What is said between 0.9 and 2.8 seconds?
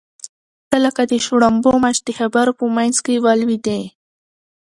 د شړومبو مچ د خبرو په